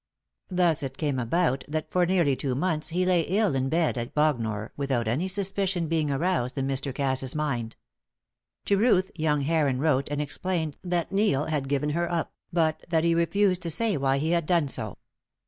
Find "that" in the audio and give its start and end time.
1.67-1.91, 10.81-11.11, 12.89-13.03